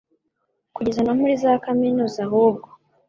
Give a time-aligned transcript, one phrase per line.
[0.75, 2.67] kugeza no muri za kaminuza ahubwo